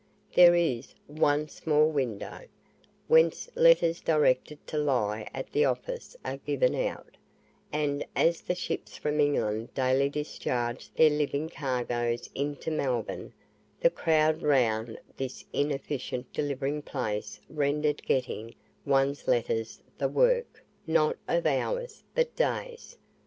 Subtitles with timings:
[0.33, 2.45] There is but ONE SMALL WINDOW,
[3.07, 7.17] whence letters directed to lie at the office are given out;
[7.71, 13.31] and as the ships from England daily discharged their living cargoes into Melbourne,
[13.79, 21.45] the crowd round this inefficient delivering place rendered getting one's letters the work, not of
[21.45, 22.97] hours, but days.